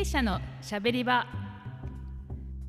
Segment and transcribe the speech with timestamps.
[0.00, 1.26] 営者のしゃべり場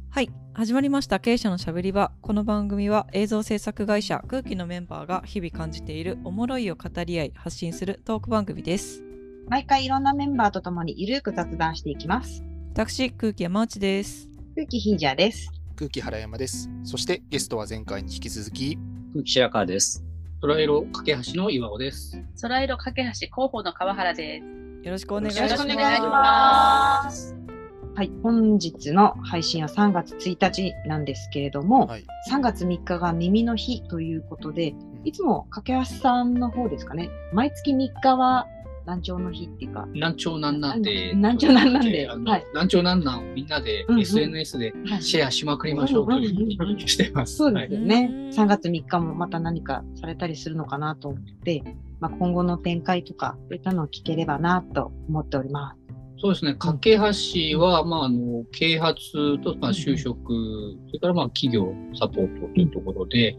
[0.09, 9.01] はい始まりました経営者のしゃべり場この番組は映像制作会社空気のメンバーが日々感じているおもろいを語り合い発信するトーク番組です
[9.47, 12.43] 毎回いろんなメンバーとともにゆるく雑談していきます。
[12.73, 15.51] 私空気山内です空気ヒージャーです。
[15.75, 16.69] 空気原山です。
[16.85, 18.77] そしてゲストは前回に引き続き、
[19.13, 20.05] 空気白川です。
[20.41, 22.23] 空色架け橋の岩尾です。
[22.41, 27.35] 空色架け橋広報の川原ですよろしくお願いしよろしますくお願いします。
[27.93, 34.73] はい、本日の配信は3月1日なんですけれども、はい、3月3日が耳の日ということで、
[35.03, 38.47] いつも架橋さんの方ですかね、毎月3日は
[38.85, 41.13] 難聴の日っていうか、難聴なんなんで。
[41.13, 42.07] 難聴なんなんで
[42.53, 45.03] 難聴なんなんをみんなで SNS ではい。
[45.03, 47.35] シェアしまくりましょうというしてます。
[47.35, 51.63] そうですよね、うん3月3日もまた何かされたりするのかなと思って、
[51.99, 55.80] まあ、今後の展開とか、そういったのを聞ければなと思っております。
[56.21, 56.53] そうですね。
[56.53, 63.35] 架け橋は、まあ、あの、啓発と、まあ、就職、それから、まあ、企業サポートというところで、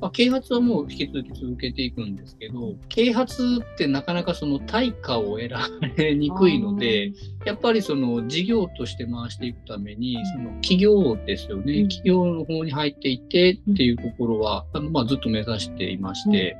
[0.00, 7.12] まあ、啓発はもう引き続き続けていくんですけど、啓発ってなかなかその対価を得られにくいので、
[7.44, 11.88] やっぱりその事業として回していくために、その企業ですよね、うん。
[11.88, 16.56] 企業の方に入っていってっていうところは、あのまあずっと目指していまして、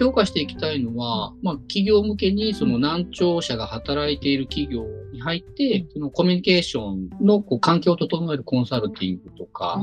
[0.00, 9.80] 評価していきたいのは、まあ企業向けにその難聴者が働いている企業に入って、そのコミュニケーションのこう環境を整えるコンサルティングとか、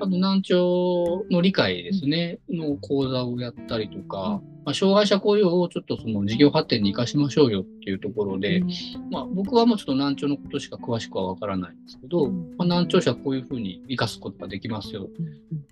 [0.00, 8.62] あと難聴の理解ですね、の講座をやったりとか、まあ、障害者雇用をちょっとその事業発展に活かしましょうよっていうところで、
[9.10, 15.08] まあ、僕はもうちょっと難聴のことしか詳しくはわからないんですけど、うんまあ、難聴者はこういうふうに活かすことができますよ。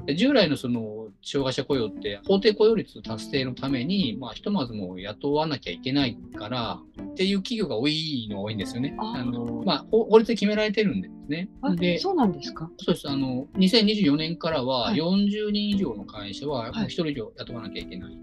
[0.07, 8.95] で従来のその障害者雇用って法定雇用率達成のために、まあ、ひとまずもう雇わなきゃいけないからっていう企業が多いのが多いんですよね。
[8.99, 11.49] あのまあ、法法律で決められてるんですね。
[11.63, 12.69] あでそうなんですか？
[12.79, 13.09] そうです。
[13.09, 18.19] あの、2024年からははい40人以上の会社ははい1人以上雇わなきゃいけない。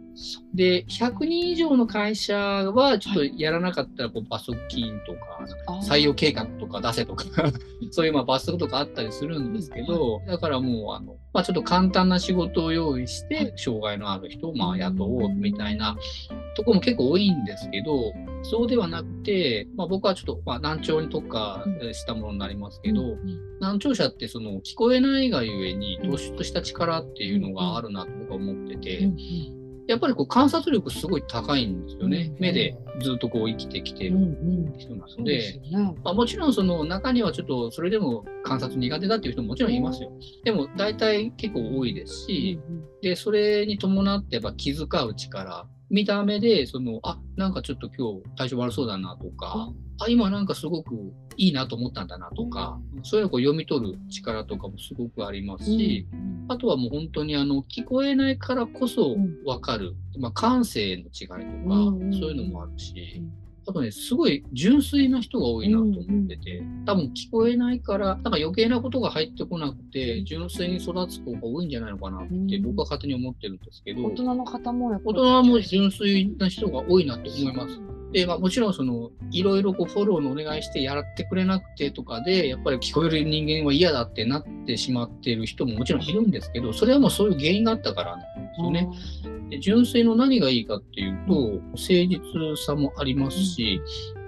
[0.53, 5.46] で、100人以上の会社はちょっとやらなかったらこう罰則金とか、
[5.84, 7.25] 採用計画とか出せとか、
[7.91, 15.96] そういうまあ罰則とかあったりするんですけど、だからもうあの、まあちょっと簡単な仕事を用意して、障害のある人をまあ雇おうみたいな
[16.56, 18.13] ところも結構多いんですけど、
[18.44, 21.63] そうではなくて、まあ僕はちょっとまあ難聴に特化
[21.94, 23.18] したものになりますけど、
[23.59, 29.09] 難聴者ってその聞こえないがゆえに突出した力っていうのがあるなと僕は思ってて、
[29.90, 32.30] やっぱりこう観察力すごい高いんですよね。
[32.32, 34.18] うん目でずっとこう生きてきてる
[34.78, 35.96] 人なので、ね。
[36.04, 40.12] まあ、もちろんその中にはちょっとそれでも観察苦手だっていう人ももちろんいますよ。
[40.44, 42.60] でも大体結構多いですし、
[43.02, 50.96] で、それに伴ってやっぱ気遣う力、見た目でその、あ、なんかちょっと今日体調悪そうだなとか、あ、今なんかすごく
[51.38, 56.08] いいなと思ったんだなとか、そういうのをこう読み取る力とかもすごくありますし、
[56.48, 59.16] あとはもう本当にあの聞こえないからこそ
[59.46, 61.36] 分かる、まあ、感性の違いとか、
[62.20, 63.32] そういうのもあるしうん、
[63.68, 72.64] あとね、すごい純粋な人が多いなと思ってて、多分聞こえないから、なんか余計なことが入ってこなくて、純粋に育つ子が多いんじゃないのかなってうん。
[72.64, 77.99] 僕は勝手に思ってるんですけど、大人の方もやっぱ大り人はもう純粋な人が多いなと思います。
[78.12, 88.90] で、まあもちろんその、いろいろこうフォローのお願いしてやってくれなくてとかで、やっぱり聞こえる人間は嫌だってなってしまっている人ももちろんいるんですけど、それはもうそういう原因があったからなんですよね。
[89.50, 92.19] で純粋の何がいいかっていうと、誠実
[92.58, 93.81] さもありますし、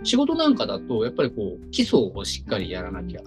[0.04, 3.22] 仕事なんかだと、やっぱりこう、基礎をしっかりやらなきゃ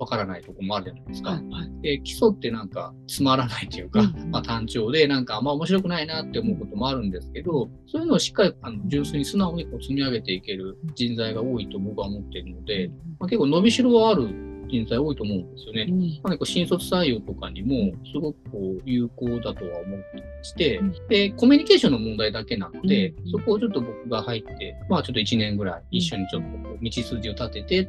[0.00, 1.30] わからないところもあるじゃないですか。
[1.32, 1.82] はいはい。
[1.82, 15.86] で基礎ってなんかつまらないというか、うんまあ単調でなんかあんま面白くないなって思うこともあるんですけど、そういうのをしっかりあの純粋に素直にこう積み上げていける人材が多いと僕は思っているので、まあ、結構伸びしろはある人材多いと思うんですよね。
[15.88, 16.00] うん。
[16.22, 20.94] なので新卒採用とかにもすごくこう有効だとは思ってまして、うん。
[21.08, 23.30] で、コミュニケーションの問題だけなので、うん。
[23.30, 27.88] そこをちょっと僕が入って、まあちょっと1年ぐらい一緒にちょっとこう道筋を立てて、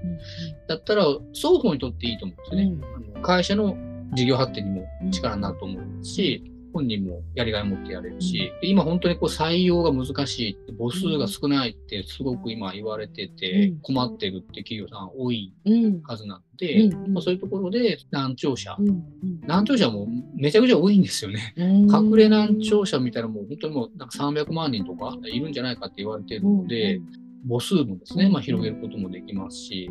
[0.67, 2.87] だったら双方にとっていいと思うんですよね。
[3.13, 3.77] あの会社の
[4.13, 13.79] 事業発展にも力になると思いますし、本人もやりがいを持ってやれるし、で今本当にこう採用が難しい母数が少ないってすごく今言われててうん。
[13.81, 16.01] 困ってるって企業さん多いうん。
[16.03, 17.13] はずなので、うん。
[17.13, 19.03] まあ、そういうところで難聴者、うん。
[19.45, 21.53] 難聴者もめちゃくちゃ多いんですよね。
[21.57, 21.89] うん。
[21.89, 26.99] 隠れ難聴者みたいなもう本当にもうなんか300万人とかいるんじゃないかって言われているので、
[27.47, 29.89] 母数もですね、まあ、広げることもできますし、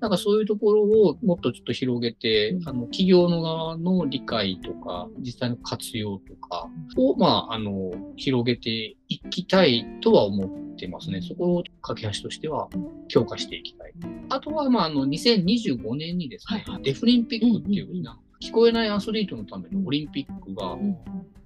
[0.00, 11.20] なんかそういうところをもっとちょっと広げて、うんあの、企業の側の理解とか、実際の活用とかを、まあ、あの、広げていきたいとは思ってますね。
[11.20, 12.68] そこを架け橋としては
[13.08, 13.92] 強化していきたい。
[14.28, 20.96] あとは、まあ、あの、2025年にですね、はいはいデフリンピックっていう、うんうんうん聞こえないアスリートのためのオリンピックがうん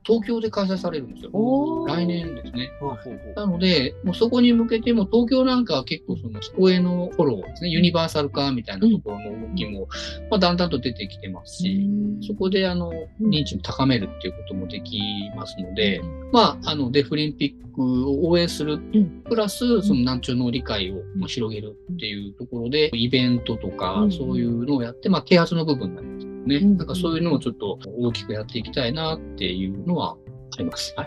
[0.04, 1.30] 東京で開催されるんですよ。
[1.86, 2.70] 来年ですね。
[3.36, 9.88] なので、もうそこに向けても、東京なんかは結構その聞こえのフォローですね、ユニバーサル化みたいなところの動きも、
[10.30, 11.88] まあ、だんだんと出てきてますし、
[12.26, 13.30] そこであのうん。
[13.30, 15.00] 認知を高めるっていうこともでき
[15.36, 16.00] ますので、
[16.32, 19.22] まあ、あのデフリンピックを応援する、ん。
[19.28, 24.12] プラスその難聴の理解をまあ広げるっていうところで、イベントとかうん。
[24.12, 26.26] そういうのをやって、まあ、啓発の部分になります。
[26.26, 26.56] よね。
[26.56, 30.16] うんなんかそういうのをちょっと大きくやっていきたいなっていうのは
[30.54, 30.94] あります。
[30.96, 31.06] はい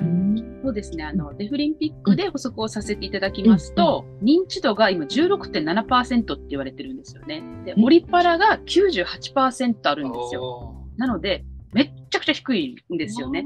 [0.63, 1.03] そうですね。
[1.03, 7.43] あの、デフリンピックで補足をさせていただきますと、認知度が今16.7%って言われてるんですよね。
[7.65, 10.87] で、うんオリパラが98%あるんですよ。
[10.97, 13.45] なので、めっちゃくちゃ低いんですよね。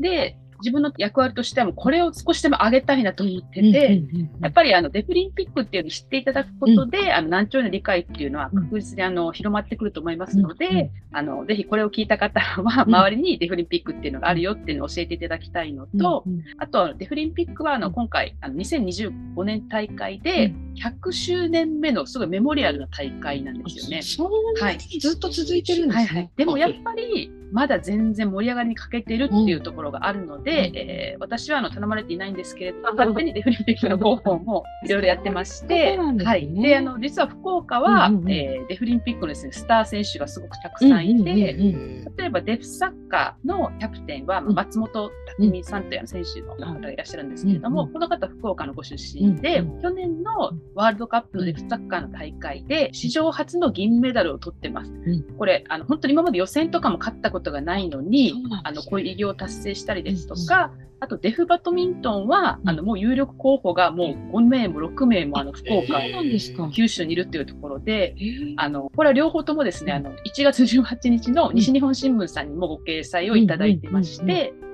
[0.00, 4.02] で、自分の役割としてはもうこれを少しでも上げたいなと思ってて、
[4.40, 10.76] やっぱりあのデフリンピックっていうのを知っていただくことで、あの難聴への理解っていうのは確実にあの広まってくると思いますので、うん。
[10.78, 10.90] うん。
[11.12, 12.94] あのぜひこれを聞いた方はうん。
[12.94, 16.24] 周りにデフリンピックっていうのがあるよっていうのを教えていただきたいのと、
[16.58, 24.02] あとはデフリンピックはあの今回あの2025年大会で100周年目のすごいメモリアルな大会なんですよね。
[24.02, 26.30] そうはい、ずっと続いてるんですね。
[26.36, 30.76] でもやっぱりまだ全然盛り上がりに欠けてるっていうところがあるので、うん。
[30.76, 36.24] えー私はあの頼まれていないんですけれども、勝手にデフリンピックの広報も いろいろやってまして、ね。
[36.24, 36.48] はい。
[36.54, 38.30] で、あの、実は福岡は、うんうんうん。
[38.30, 54.90] えーデフリンピックのですね、スター選手がすごくたくさんいて、うんうんうん例えばデフサッカーのキャプテンは、松本匠さんという選手の方がいらっしゃるんですけれども、うんうんこの方福岡のご出身で、うん去年のワールドカップのデフサッカーの大会で史上初の銀メダルを取ってます。
[54.90, 55.22] ん。
[55.38, 58.60] これあの本当に今まで予選とかも勝ったことがないのに、ね。
[58.62, 62.68] あのこういう偉業を達成したりですとか、あとデフバドミントンは、うん。
[62.68, 66.70] あのもう有力候補がもう5名も6名もあの福岡、そうなんですか。
[66.72, 74.69] 九州にいるっていうところで、へーあの、これは両方ともですね、あの、1月18日の西日本新聞さんにもご掲載をいただいてましうんうんて、特にうん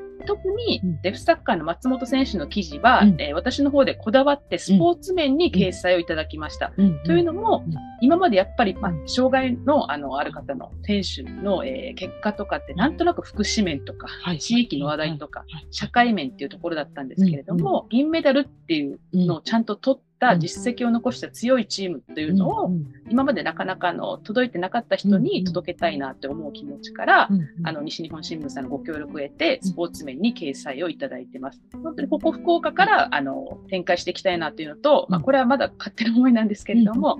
[1.03, 3.21] デフサッカーの松本選手の記事は、うん。
[3.21, 6.73] えー私の方でこだわってスポーツ面に掲載をいただきました。
[6.77, 7.03] うん。
[7.05, 7.75] というのも、うん。
[8.01, 14.39] 今までやっぱり、まあ、障害のあのある方の選手の、えー結果とかって、なんとなく福祉面とか、はい。
[14.39, 15.67] 地域の話題とか、はい。
[15.71, 22.71] 社会面っていうところだったんですけれども、銀メダルっていうのをちゃんと取った実績を残した強いチームというのを、
[23.09, 27.29] 今までなかなかあの届いてなかった人に届けたいなって思う気持ちから、
[27.65, 31.61] あの西日本新聞さんのご協力を得て、スポーツ面に掲載をいただいてます。
[31.83, 37.19] 本当にここ福岡からあの展開していきたいなというのと、まあ、これはまだ勝手な思いなんですけれども、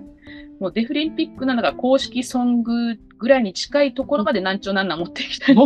[0.61, 5.63] もうデフリンピックなのが公式ソングぐらいに近いところまで難聴なんな持っていきた こ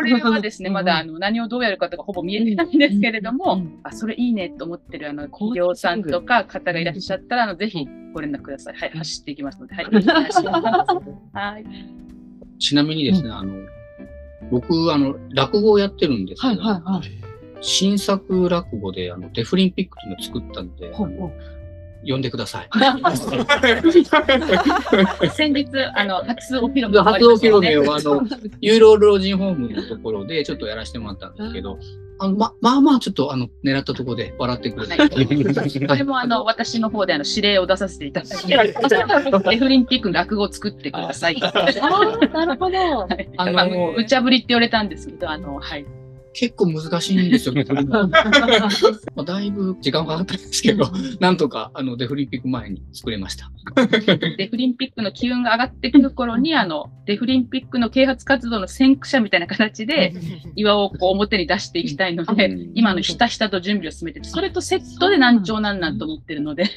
[0.00, 8.74] れはですね、まだあの何をどうやるかとかほぼ見えてないんですけれども、あそれいいねと思ってるあの企業さんとか方がいらっしゃったら、あのぜひご連絡ください。
[8.74, 10.42] はい、走っていきますので、はい、お願いします。
[11.32, 11.64] はい。
[12.58, 13.54] ちなみにですね、あの、
[14.50, 17.10] 僕、あの、落語をやってるんですけど、はいはいはい。
[17.60, 21.32] 新作落語で、あの、デフリンピックっていうのを作ったんで、ほうほう
[22.06, 22.68] 呼んでください。
[25.30, 28.22] 先日、あの、初お披露目があり 初お披露目を、あの、
[28.60, 31.78] ユーロ老人ホームのところでちょっとやらせてもらったんですけど、
[32.18, 34.96] あの、ま、まあまあちょっとあの、狙ったところで笑ってくれて。
[35.86, 38.56] これもあの、私の方であの、指令を出させていただいて、
[39.50, 41.36] デフリンピックの落語を作ってください。
[41.42, 42.78] あーなるほど。
[42.78, 45.86] はいあのまあもう、無茶ぶりって言われたんですけど、あの、はい。
[46.34, 47.64] 結構難しいんですよね。
[47.68, 53.50] まあ、だいぶ時間かかったんですけど、なんとかあのデフリンピック前に作れました。
[54.38, 60.14] デフリンピックの機運が上がってくる頃に、あの、デフリンピックの啓発活動の先駆者みたいな形で、
[60.56, 62.72] 岩をこう表に出していきたいので、うん。
[62.74, 66.70] 今のひたひたと準備を進めてて、それとセットで難聴なんなんと思ってるので、はい、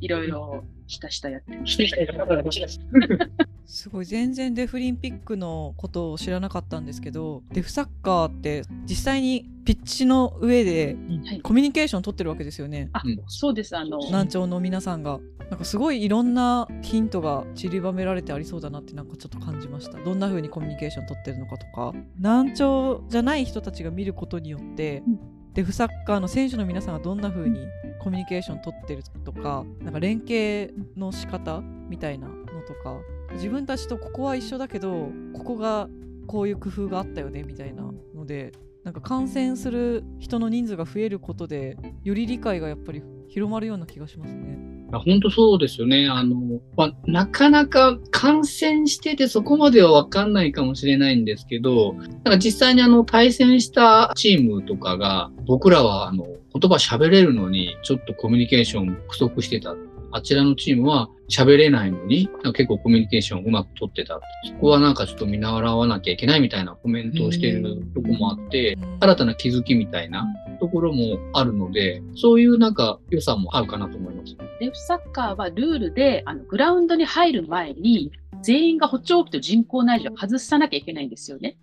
[0.00, 2.80] いろいろひたひたやってます。
[3.66, 4.04] すごい。
[4.04, 11.40] 全然デフリンピックのことを知らなかったんですけどデフサッカーって実際にピッチの上ではい。
[11.40, 12.90] コミュニケーション取ってるわけですよね。
[12.92, 13.76] あうん、そうです。
[13.76, 15.20] あの、難聴の皆さんが。
[15.50, 20.02] なんかすごいいろんなヒントが散りばめられてありそうだなってなんかちょっと感じました。
[20.02, 21.92] どんな風にコミュニケーション取ってるのかとか。
[22.18, 27.68] 難聴じゃない人たちが見ることによって、うんデフサッカーの選手の皆さんがどんな風に
[28.00, 32.34] コミュニケーション取ってるとかなんか連携の仕方みたいなの
[32.66, 32.98] とか
[33.34, 35.88] 自分たちとここは一緒だけどここが
[36.26, 44.73] こういう工夫があったよねみたいなのでなんか感染する人の人数が増えることでより理解がやっぱり広まるような気がしますね。
[45.00, 46.08] 本当そうですよね。
[46.08, 46.36] あの、
[46.76, 59.74] まあ、なかなか感染しててそこまではわかんないかもしれないんですけど、なんか実際にあの対戦したチームとかが、僕らはあの言葉喋れるのにちょっとコミュニケーション不足してた。
[60.12, 64.20] あちらのチームは喋れないのに、結構コミュニケーションをうまく取ってた。
[64.44, 70.26] そこはなんかちょっと見習わなきゃいけないみたいなコメントをしているとこもあって、新たな気づきみたいな
[70.60, 74.36] ところもあるので、そういうなんか良さもあるかなと思います。
[74.60, 78.12] デフサッカーはルールで、あの、グラウンドに入る前に、
[78.42, 81.56] 全員が補聴器と人工内耳を外さなきゃいけないんですよね。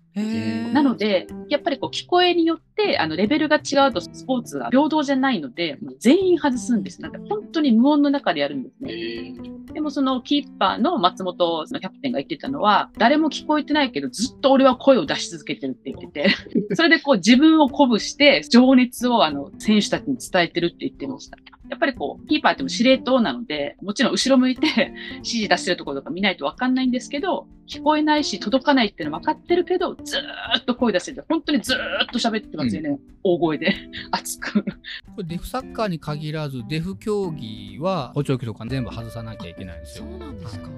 [0.72, 7.00] なので、やっぱりこう聞こえによって、あの、レベルが違うとスポーツが平等じゃないので、全員外すんです。
[7.00, 9.34] なんか本当に無音の中でやるんですね。
[9.72, 16.28] でもそのキーパーの松本のキャプテンが言ってたのは、誰も聞こえてないけど、ずっと俺は声を出し続けてるって言って
[16.68, 21.38] て、 それでこう自分を鼓舞して、情熱をあの、選手たちに伝えてるって言ってました。
[21.72, 30.20] やっぱりこう、キーパーっても司令塔なので、もちろん後ろ向いて 指示出してるところとか見ないとわかんないんですけど、聞こえないし届かないっていうの分かってるけど、ずー
[30.60, 31.78] っと声出してて、本当にずーっ
[32.12, 32.88] と喋ってますよね。
[32.90, 33.74] うん、大声で、
[34.10, 34.62] 熱く。
[34.62, 34.70] こ
[35.18, 40.06] れデフサッカーに限らず、デフ競技は補聴器とか全部外さなきゃいけないんですよ。
[40.10, 40.68] そうなんですか。
[40.68, 40.72] はい。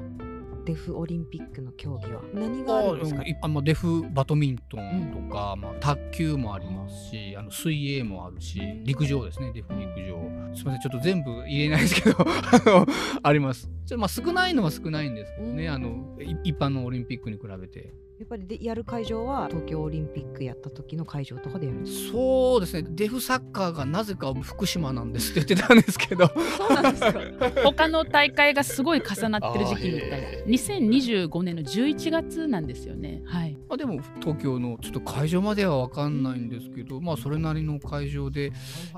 [0.67, 2.23] デフオリンピックの競技は。
[2.33, 3.23] 何があるんですか？
[3.43, 10.17] あ、まあ、デフバドミントンとか、うん、まあ、卓球もありますしあの水泳もあるし陸上ですねデフ陸上。
[10.55, 12.17] すみませんちょっと全部入れないですけど
[13.23, 13.69] あります。
[13.85, 22.89] ちょまあ少ないのは少ないんですけどね、うん、あの一般のオリンピックに比べてやっぱりでやる会場は東京オリンピックやった時の会場とかでやるそうですね。
[22.89, 26.29] デフサッカーがなぜか福島なんですって言ってたんですけど。
[26.29, 27.63] そうなんですか。
[27.65, 33.21] 他の大会がすごい重なってる時期みたい2025年の11月なんですよね。
[33.27, 33.59] はい。
[33.69, 38.53] あでも東京のちょっと会場までは分かんないんですけどまあそれなりの会場で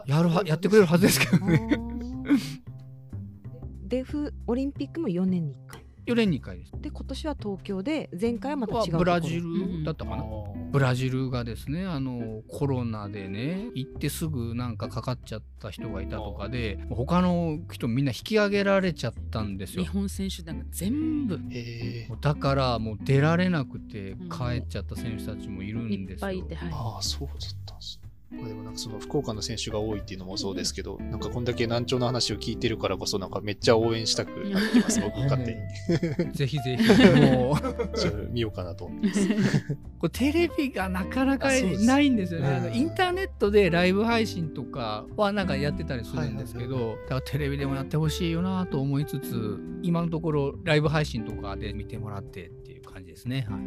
[0.06, 1.80] やるはやってくれるはずですけどね。
[3.88, 5.65] デフオリンピックも4年に1回
[6.06, 6.72] 4年に1回です。
[6.80, 19.82] で今年は東京で前回はまた違うブラジルだったかな、うん、ブラジルがですねあのコロナでね行ってすぐなんかかかっちゃった人がいたとかで他の人みんな引き上げられちゃったんですよ。
[19.82, 21.40] 日本選手団が全部。
[22.20, 35.54] だからもう出られなくて帰っちゃった選手たちもいるんですよ、うん、いっぱいいて、はい、ああそうだったんですまあ、でもなんかその福岡の選手が多いっていうのもそうですけど、なんかこんだけ難聴の話を聞いてるからこそ、なんかめっちゃ応援したくなってます、僕勝手
[36.26, 36.32] に。
[36.34, 38.28] ぜひぜひ、もう。
[38.32, 39.28] 見ようかなと思ってます。
[40.00, 42.48] これテレビがなかなかないんですよね。
[42.48, 52.50] あのインターネットでライブ配信とかはなんかやってたりするんですけど、だからテレビでもやってほしいよなと思いつつ、今のところライブ配信とかで見てもらってっ
[53.16, 53.46] ですね。
[53.48, 53.60] はい、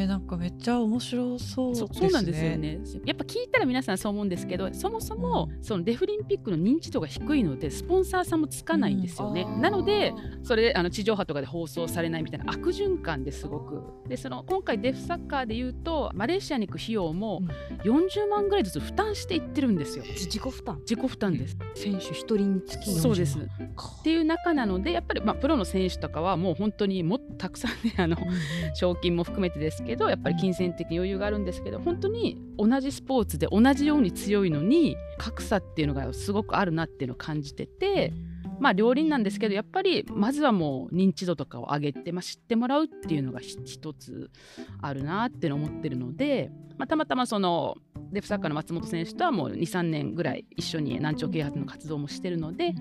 [0.00, 1.88] えー、なんかめっちゃ面白そうですね。
[1.92, 2.80] そうなんですよね。
[3.06, 10.12] やっぱ聞いたら皆さんそう思うんですけどそもそもそのデフリンピックの認知度が低いのでスポンサーさんもつかないんですよね、うん、なので
[10.42, 13.82] それあの地上波とかで放送されないみたいな悪循環ですごく。
[14.08, 17.42] でその今回デフサッカーでいうとマレーシアに行く費用も
[17.84, 20.04] 40万ぐらいずつ負担していってるんですよ。
[20.04, 20.78] 自己負担。
[20.80, 21.56] 自己負担です。
[21.74, 23.38] 選手1人につきそうです。
[23.38, 28.16] っていう中なのでやっぱりまあプロの選手とかはもう本当にもっとたくさんねあの、
[28.88, 38.12] 賞金も含めてですけどやっぱり金銭的に余裕があるんですけど本当に同じスポーツで同じように強いのに格差っていうのがすごくあるなっていうのを感じてて。
[38.60, 44.32] まあ両輪なんですけどやっぱりまずはもう認知度とかを上げて、まあ、知ってもらうっていうのが一つ
[44.82, 47.76] あるなっていうのを思ってるので、まあ、たまたまその
[48.10, 52.74] デフサッカーの松本選手とはもう23年ぐらい一緒に難聴啓発の活動もしてるので、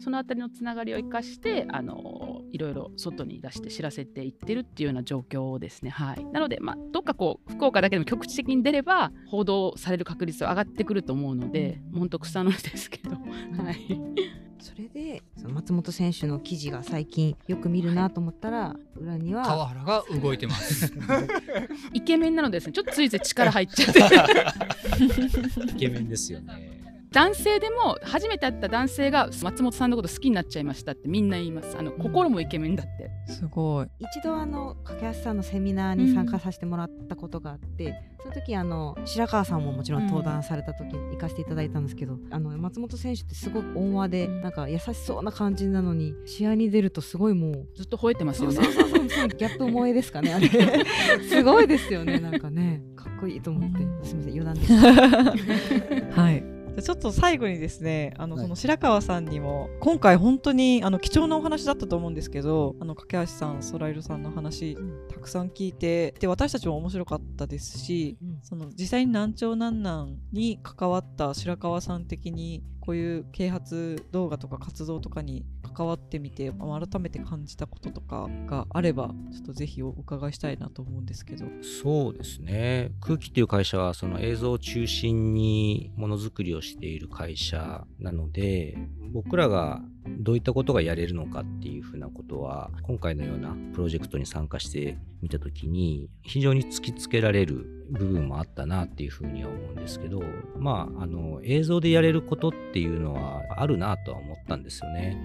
[0.00, 5.90] その辺りのつながりを生かしてあのいろいろ外に出して知らせていってるっていうような状況ですね。
[5.90, 13.10] はい、なので、まあ、どっかこう福岡だけでも局地的に出れば報道される確率は上がってくると思うので本当草の根ですけど。
[13.12, 14.32] はい。
[14.62, 20.94] それでその松本選手の記事が最近よく見るなと思ったら、はい、裏には川原が動いてます。
[21.92, 22.72] イケメンなのですね。
[22.72, 24.00] ちょっとついつい力入っちゃって。
[25.72, 26.71] イケメンですよね
[27.12, 31.76] 男性でも初めて会った男性が松本さんのこと好きになっちゃいましたってみんな言います。
[31.78, 33.86] あの心もイケメンだって、すごい。
[33.98, 50.48] 一度あの掛橋さんのセミナーに参加させてもらったことがあって、うん、その時あの白川さんももちろん登壇された時に行かせていただいたんですけど、うん、あの松本選手ってすごく温和で、うん、なんか優しそうな感じなのに試合に出るとすごいもうずっと吠えてますよねギャップ萌えですかねあれ。
[51.28, 52.82] すごいですよねなんかね。
[52.96, 54.06] かっこいいと思って。
[54.06, 54.72] すみません余談です
[56.18, 81.46] はいちょっと最後にですねあの、その白川さんにも今回本当にあの貴重なお話だったと思うんですけどあの架橋さんソライルさんの話、うん、たくさん聞いてで私たちも面白かったですし、うん、その実際に難聴難難に関わった白川さん的にこういう啓発動画とか活動とかに関わってみて改めて感じたこととかがあればちょっとぜひお伺いしたいなと思うんですけど。
[81.62, 82.92] そうですね。
[83.00, 88.78] 空気っていう会社はその映像を中心にものづくりをしている会社なので
[89.12, 100.22] 僕らがどういったことがやれるのかっていうふうなことは今回のようなプロジェクトに参加してみた時に非常に突きつけられる部分もあったなっていうふうには思うんですけど
[100.56, 105.16] まああの映像でやれることっていうのはあるなとは思ったんですよね。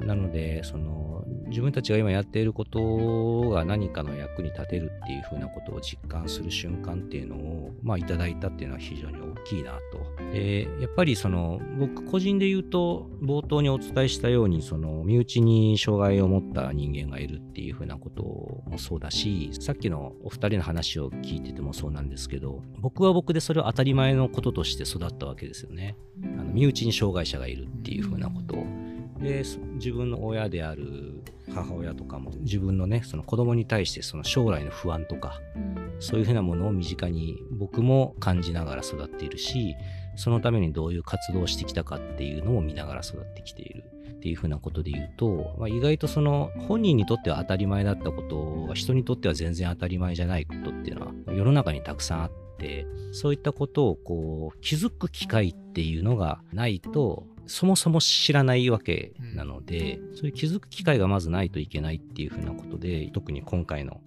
[0.00, 1.05] なのでその
[1.48, 10.06] 自分たちが今やっていることが何かの役に立てるっていうふうなことを実感する瞬間っていうのをまあいただいたっていうのは非常に大きいなと。
[10.32, 25.96] でやっぱりその僕個人で言うと冒頭にお伝えしたようにその身内に障害を持った人間がいるっていうふうなこともそうだしさっきのお二人の話を聞いててもそうなんですけど僕は僕でそれを当たり前のこととして育ったわけですよね。
[26.38, 28.66] あの身内に障害者がいるっていうふうなことを。
[29.18, 29.42] で
[29.74, 31.22] 自分の親である
[31.54, 35.40] 母親とかも自分のねその子供に対してその将来の不安とか、
[36.00, 39.74] そういうふうなものを身近に僕も感じながら育っているし
[40.16, 43.84] そのためにどういう活動をしてきたかっていうのも見ながら育ってきている
[44.16, 64.00] っていうふうなことで言うと、まあ、意外とその本人にとっては当たり前だったことが人にとっては全然当たり前じゃないことっていうのは世の中にたくさんあってそういったことをこう気づく機会っていうのがないとそもそも知らないわけなので、うん、そういう気づく機会がまずないといけないっていうふうなことで特に今回の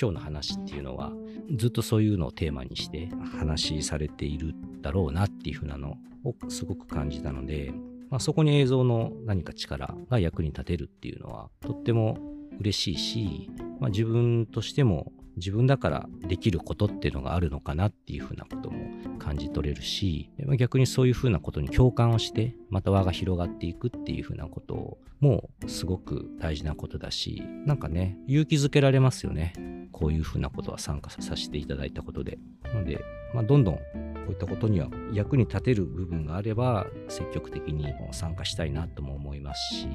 [0.00, 1.12] 今日の話っていうのは
[1.56, 7.72] ずっとそういうのをテーマにして話されているだろうなっていうふうなのをすごく感じたので、
[8.08, 12.18] まあ、そこに映像の何か力が役に立てるっていうのはとっても
[12.60, 29.54] 嬉しいし、まあ、自分としても自分だからできることっていうのがあるのかなっていうふうなことも感じ取れるし逆にそういうふうなことに共感をしてまた輪が広がっていくっていうふうなこともすごく大事なことだしなんかね勇気づけられますよね。
[29.92, 32.38] こういうふうなことは参加させていただいたことで。
[32.64, 33.04] なので、
[33.34, 33.82] まあ、どんどんこ
[34.28, 39.88] ういったことには役に立てる部分があれば積極的に参加したいなとも思いますし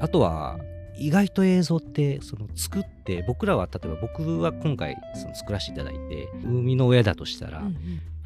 [0.00, 0.58] あとは
[0.96, 7.62] 意外と映像ってその作って僕らは例えば僕は今回その作らせていただいて海の親だとしたら、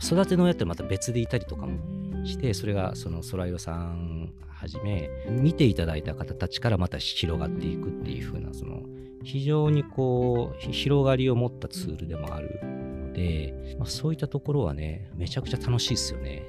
[0.03, 8.83] 育ての親ってまた別でいたりとかもしてそれがその空色さんはじめ見ていただいた方たちからまた広がっていくっていう風なその
[9.23, 16.43] 非常にこう広がりを持ったツールでもあるので、まあ、そういったところはねめちゃくちゃ楽しいですよね、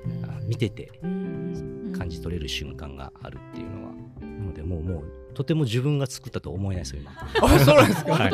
[0.48, 3.92] 見てて感じ取れる瞬間があるっていうのは。
[4.22, 7.12] なのでもうもうとても自分が作ったと思えないですよ今。
[7.48, 8.14] あそうなんですか？
[8.14, 8.32] はい、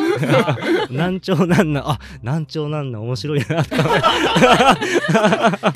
[0.96, 3.66] 難聴なんなあ難聴なんな面白いな。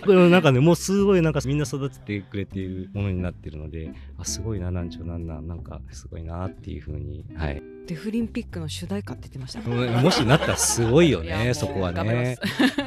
[0.05, 7.61] これなんかねもうすごいなんかみんな育ててくれているものになってるのであすごいな難聴なんななんかすごいなっていうふうにはい。
[7.87, 9.59] デフリンピックの主題歌って言ってました、
[10.01, 12.35] もしなったらすごいよねそこはね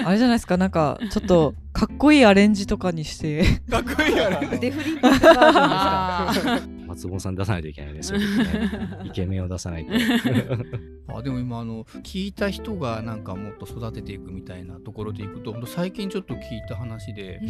[0.04, 6.77] あれじゃないですかなんかちょっとかっこいいアレンジとかにして かっこいいアレンジデフリンピックバージョンですか？
[6.98, 9.00] 松本さん出さないといけないねそういうね。
[9.04, 9.92] イケメンを出さないと。
[11.16, 17.40] あでも今あの聞いた人がなんかもっと育てていくみたいなところでいくと最近ちょっと聞いた話で、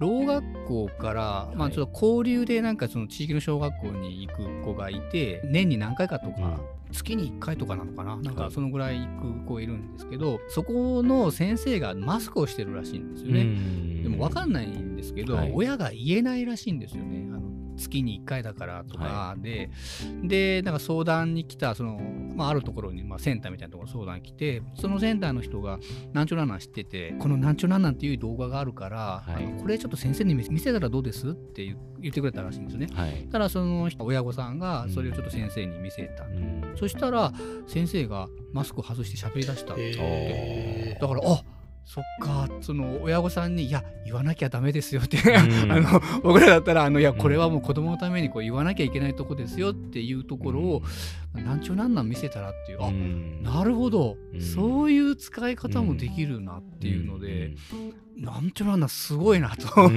[0.00, 8.16] うん、ろう学校から、まあ、ちょっと交流でなんかその地域の小学校に行く子がいて年に何回かとか、月に1回とかなのかな？
[8.16, 14.02] なんかそのぐらい行く子いるんですけど、そこの先生がマスクをしてるらしいんですよね。
[14.02, 17.28] でも分かんないんですけど、はい、親が言えないらしいんですよね。
[17.32, 21.98] あの月に1回だからとかで、はい、でなんか相談に来たその、
[22.34, 25.78] まあ、あるところに、まあ、センターみたいなところ相談来てそのセンターの人が
[26.12, 32.88] なんちょなんなん知っててこのなんちょなんなんっていう動画があるから、はい、あのこれちょっと先生に見せたらどうですって言ってくれたらしいんですよね。
[32.92, 37.32] はい、ただその親御さんがそれをちょっと先生に見せた、うん、そしたら
[37.66, 41.42] 先生がマスクを外して喋り出したって、だからあ
[41.84, 50.82] そっかその親御さんに「いや言わなきゃダメですよ」って あの僕らだったらあの「いやこれはもう子供のためにこう言わなきゃいけないとこですよ」っていうところを
[51.34, 52.90] 何ちゅうなんなん見せたらっていうあ
[53.42, 54.16] なるほど。
[54.40, 57.54] そういう使い方もできるなっていうので
[58.16, 59.68] なんちゅうなんなんすごいなと。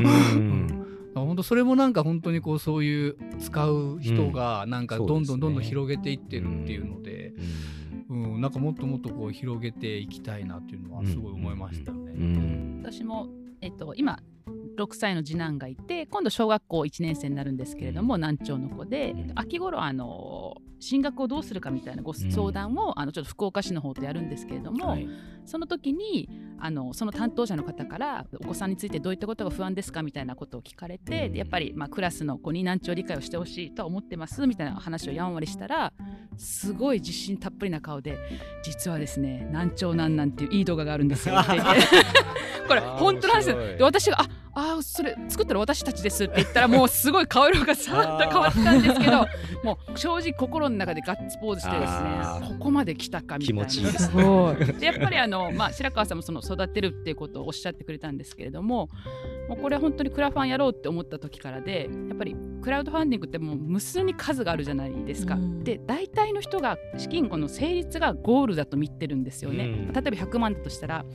[1.16, 7.34] 本当それもなんか本当にこうそういう使う人がなんかどんどんどんどん広げていってるっていうので。
[7.38, 7.77] うん
[8.10, 12.82] うん、なんかもっともっとこう広げていきたいなっていうのはすごい思いましたね。
[12.82, 13.28] 私も、
[13.62, 14.20] えっと、今
[14.78, 25.08] 6歳の次男がいて今度小学校1年生になるんですけれども、南朝の子で、えっと、秋頃あの進学をどうするかみたいなご相談を、うん、あのちょっと福岡市の方とやるんですけれども、はい、
[25.48, 26.30] その時に
[26.60, 35.94] あのその担当者の方からお子さんについてどういったことが不安ですかみたいなことを聞かれて、うん、やっぱり、まあ、クラスの子に難聴理解をしてほしいと思ってますみたいな話をやんわりしたら
[36.38, 38.18] すごい自信たっぷりな顔で
[38.64, 41.54] 実はですね難聴なんなんていういい動画があるんですよって。
[41.54, 41.80] 言って
[42.68, 43.56] これ本当なんですよ。
[43.56, 44.20] で私が
[44.54, 49.28] ああそれ作ったら私たちですって言ったらもうすごい顔色がさっと変わったんですけど
[49.64, 53.66] もう正直心の中でガッツポーズしてですねここまで来たかみたいな。
[53.66, 54.12] 気持ちいいです
[54.80, 58.90] でやっぱりあの、まあ、白川さんもその育てるっていうことをおっしゃってくれたんですけれども
[59.50, 65.38] もうこれは本当にクラファンやろうって思った時からでやっぱりクラウドファンディングってもう無数に数があるじゃないですか。
[65.64, 69.66] で大体の人が資金庫の成立がゴールだと見てるんですよね。
[69.94, 71.06] 例えば100万だとしたら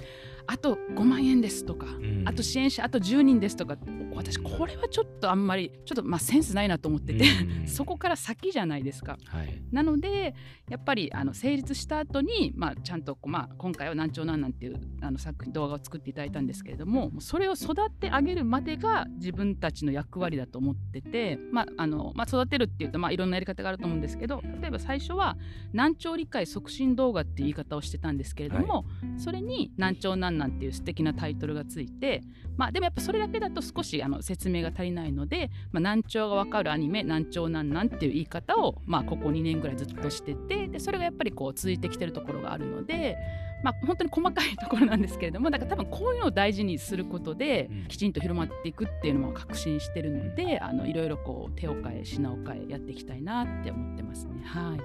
[0.47, 3.77] あと5万円ですとか、うん、あと支援者あと10人ですとか
[4.15, 9.19] 私これはちょっとあんまりちょっとまあセンスないなと思ってて、うん、 そこから先じゃないですか。
[9.27, 10.35] はい、なので
[10.69, 25.37] やっぱりあの成立した後にまあちゃんとまあ今回は「難聴なんなん」ていうあの作品動画を作っていただいたんですけれどもそれを育て上げるまでが自分たちの役割だと思ってて、まああのまあ、育てるっていうとまあいろんなやり方があると思うんですけど例えば最初は
[25.73, 28.83] 難聴理解促進動画っていう言い方をしてたんですけれども、は
[29.17, 32.23] い、それに難聴なんなんっていう素敵なタイトルがついて、
[32.57, 43.17] まあ、でもやっぱそれだけだと少しあの説明が足りないので、まあ、難聴が分かるアニメ「難聴なんなん」っていう言い方を、まあ、ここ2年ぐらいずっとしててでそれがやっぱりこう続いてきてるところがあるので。
[43.63, 54.43] まあ、本当に細かいところなんですけれどもだから多分こういうのを大事にすることできちんと広まっていくっていうのも確信してるのであのいろいろこう手を変え品を変えやっていきたいなって思ってますね。
[54.45, 54.77] は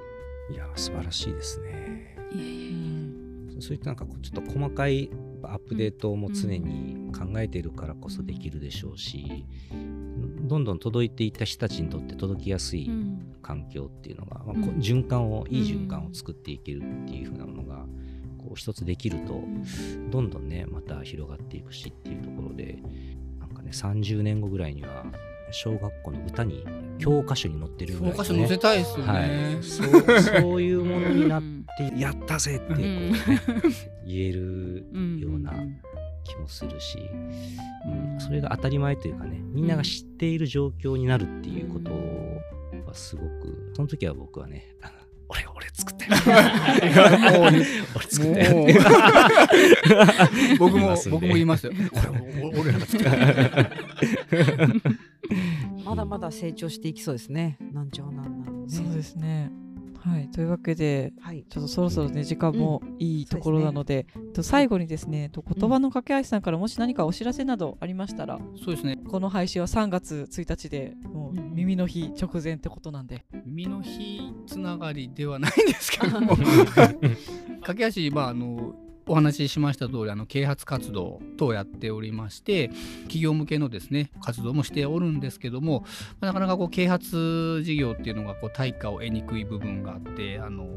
[0.52, 2.16] い、いや素晴らしいですね。
[2.32, 5.10] いえいえそういったなんかちょっと細かい
[5.44, 9.46] アップデートも常に考えているからこそできるでしょうし、
[10.48, 12.90] どんどん届いていった人たちにとって届きやすい
[13.42, 17.86] 環境っていうのが、まあ、循環をいい循環を作っていけるっていうふうなものが
[18.38, 19.42] こう一つできると
[20.10, 22.80] どんどんねまた広がっていくしっていうところで
[23.40, 25.06] なんかね30年後ぐらいには
[25.52, 26.66] 小学校の歌に
[27.00, 31.44] 教科書に載ってるぐらい、ね、教科書載せたいですよね、はい、 そうそういうものになっ
[31.78, 33.14] てやったぜってこう、ね、
[34.06, 34.86] 言える
[35.20, 35.54] ような
[36.24, 36.98] 気もするし、
[37.86, 41.92] うん、それが当たり前というかねみんなが知っている状況になるっていうこと
[42.86, 44.66] はすごくその時は僕はね
[45.30, 46.12] 俺俺作ったよ
[47.42, 47.64] 俺
[48.10, 48.66] 作ったよ
[50.58, 51.74] 僕も僕も言いますよ。
[52.42, 53.12] 俺俺らが作った
[55.86, 57.58] まだまだ成長していきそうですね。
[57.74, 59.52] なんちゃなんなん、ね、そうですね。
[60.00, 68.98] はい、というわけで、はい、ちょっとそろそろね時間もいいところなのでうんでね、と最後にですねと言葉の架け橋さんからもし何かお知らせなどありましたら、そうですね。
[69.10, 76.38] この配信は3月1日でもう耳の日直前ってことなんで、耳の日つながりではないんですけども。
[77.64, 78.76] 架け橋まああの
[79.08, 82.70] お話ししました通りあり啓発活動等をやっておりまして
[83.04, 85.86] 企業向けのですね活動もしておるんですけども
[86.20, 90.68] なかなかこう啓発事業っていうのがこう対価を得にくい部分があってあの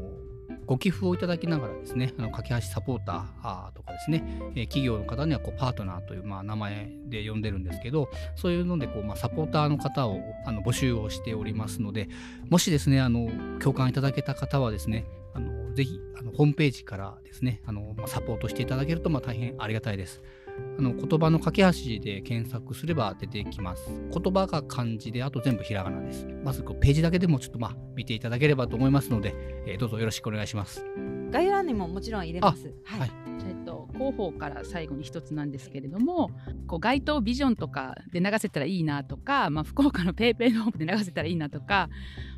[0.65, 4.23] ご寄付をいただきながらですね、あの架け橋サポーターとかですね、
[4.55, 12.07] え、企業の方にはこうパートナーという、まあ、名前で呼んでるんですけど、そういうのでこう、まあ、サポーターの方をあの募集をしておりますので、
[12.49, 20.21] もしですね、あの共感いただけた方はですね、あのぜひあのホームページからですねあの、まあ、サポートしていただけると、まあ、大変ありがたいです。
[20.77, 23.89] あの言葉の架け橋で検索すれば出てきます。
[24.11, 26.27] 言葉が漢字で、あと全部ひらがなです。
[26.43, 29.33] まずこうページだけでもちょっとまあ見ていただければと思いますので、
[29.65, 30.85] えー、どうぞよろしくお願いします。
[31.31, 32.73] 概要欄にももちろん入れます。
[32.83, 33.11] はい、はい
[33.47, 36.29] えっと、広報から最後に一つなんですけれども
[36.67, 41.89] こう街頭ビジョンとかで流せたらいいなとか、まあ、福岡の PayPay のホームで流せたらいいなとか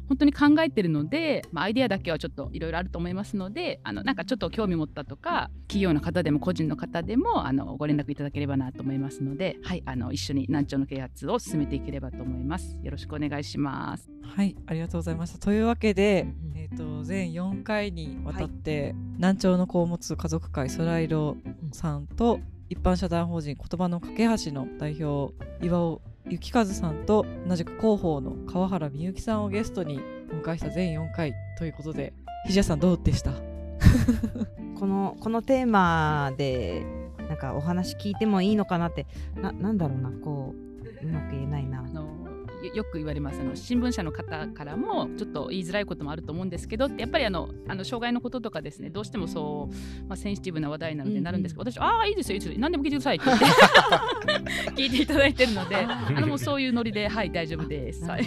[0.07, 12.77] 本当に考えてるので、まあ、アイデアだけはちょっといろいろあると思いますのであのなんかちょっと興味持ったとか企業の方でも個人の方でもあのご連絡いただければなと思いますので、はい、あの一緒に難聴の啓発を進めていければと思います。
[12.83, 14.09] よろしくお願いします。
[14.23, 21.37] はいありがとうございましたというわけで、えーと、全4回にわたって、はい、難聴の子を持つ家族会そらいろ
[21.71, 22.39] さんと
[22.69, 29.99] 一般社団法人言葉の架け橋の代表岩尾幸和さんと同じく広報の川原美幸さんをゲストに
[30.31, 32.13] お迎えした全4回ということで
[32.47, 33.31] ひじやさんどうでした？
[34.79, 36.85] このこのテーマで
[37.29, 39.05] なんかお話聞いてもいいのかなって
[39.41, 40.53] ななんだろうなこ
[41.03, 41.83] ううまく言えないな。
[42.73, 43.39] よく言われます。
[43.39, 52.59] あの新聞社の方からもちょっと言いづらいこともあると思うんですけどってやっぱりあのあの障害のこととかですねどうしてもそう、まあ、センシティブな話題なのでなるんですけど、私ああいいですよいいですよ。
[52.59, 53.25] 何でも聞いてくださいって
[54.75, 58.05] 聞いていただいてるのであのもうそういうノリではい大丈夫です。
[58.09, 58.23] はい。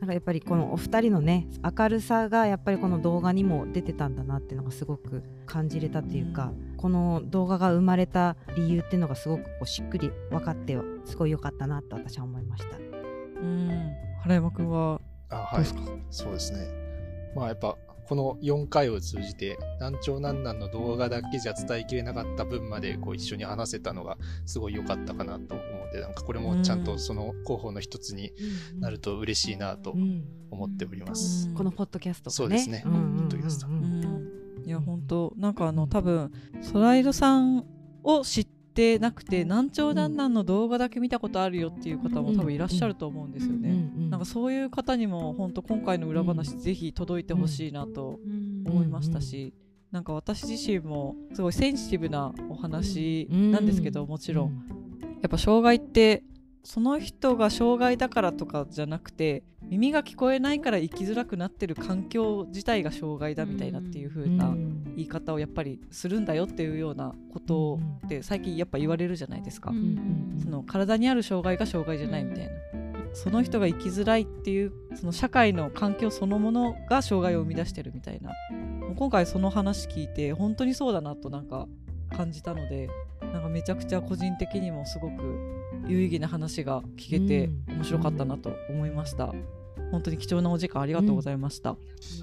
[0.00, 12.93] なんかやっぱりこのお二人のね明るさがやっぱりこの動画にも出てたんだなっていうのがすごく感じれたっていうか、うん、この動画が生まれた理由っていうのがすごくこうしっくり分かってすごい良かったなと私は思いました。
[13.44, 13.96] うん。
[14.22, 15.64] 原山君はあはい。
[16.10, 16.68] そうですね。
[17.34, 17.76] まあやっぱ
[18.06, 28.32] この4回を通じて、難聴難難の動画だけじゃ伝えきれなかった分までこう一緒に話せたのがすごい良かったかなと思うので、なんかこれもちゃんとその候補の一つに
[28.78, 29.94] なると嬉しいなと
[30.50, 31.52] 思っております。
[31.54, 32.82] このポッドキャスト、ね、そうですね。
[32.84, 33.66] ポッドキャスト。
[34.66, 37.66] いや本当なんかあの多分ソライドさん
[38.02, 43.90] を知ってなくて難聴難難の動画だけ見たことあるよっていう方も多分いらっしゃると思うんですよね。
[44.10, 48.18] なんかそういう方にも本当今回の裏話ぜひ届いてほしいなと
[48.66, 49.54] 思いましたし。
[49.90, 54.66] なんか私自身もすごいセンシティブなお話なんですけどもちろん。
[55.22, 56.24] やっぱ障害って
[56.64, 64.54] その人が障害だからとかじゃなくて耳が聞こえないから生きづらくなってる環境自体が障害だみたいなっていう風な
[64.96, 69.72] 言い方をやっぱりするんだよっていうようなことって最近やっぱ言われるじゃないですか。
[70.42, 72.50] その体にある障害が障害じゃないみたいな。
[73.12, 78.32] その人が生きづらいっていうその社会の環境そのものが障害を生み出してるみたいな
[78.96, 81.68] 今回その話聞いて本当にそうだなとなんか
[82.10, 82.88] 感じたので
[83.20, 89.32] なんかめちゃくちゃ個人的にもすごく有意義な話が聞けて面白かったなと思いました。
[89.90, 91.70] 本当に貴重なお時間ありがとうございました。
[91.70, 91.76] あ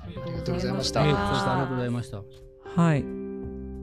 [0.09, 1.01] りがとうございました。
[1.03, 1.19] ありが
[1.67, 2.21] とうございました。
[2.75, 3.03] はい。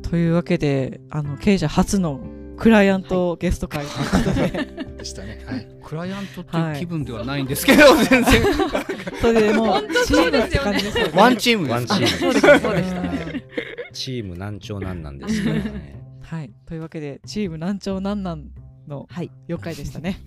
[0.09, 2.21] というわけで、あの経営者初の
[2.57, 5.43] クライアントゲスト会ということで、 でしたね。
[5.47, 5.69] はい。
[5.83, 8.43] クライアントっていう気分ではないんですけど、はい、全然。
[9.21, 11.13] それでもうチームって感じですよね。
[11.15, 12.07] ワンチームワンチーム。
[12.07, 13.45] そうですそうでしたね。
[13.93, 16.03] チーム難聴なんなんですけどね。
[16.23, 16.53] はい。
[16.67, 18.49] というわけでチーム難聴なんなん
[18.89, 20.19] の4回でしたね。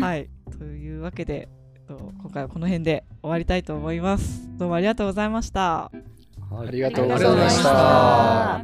[0.00, 0.28] はい。
[0.58, 1.48] というわけで、
[1.88, 4.46] 今回はこの辺で終わりたいと思います。
[4.58, 5.90] どうもありがとうございました。
[6.50, 8.62] はい、ありがとうございました。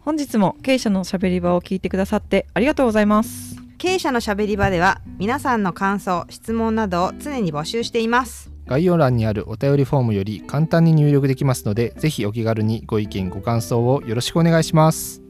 [0.00, 3.56] 本日も経営者のしゃべり場を聞いてくださってありがとうございます。
[3.78, 8.49] 経営者のしゃべり場では皆さんの感想、質問などを常に募集しています。
[8.70, 15.20] 概要欄にあるお便りフォームより簡単に入力できますので、ぜひお気軽にご意見ご感想をよろしくお願いします。